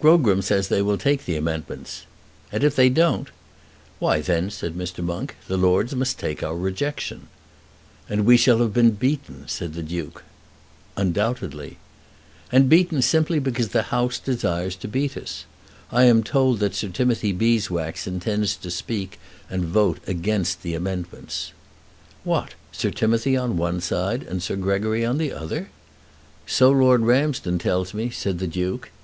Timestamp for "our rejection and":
6.40-8.24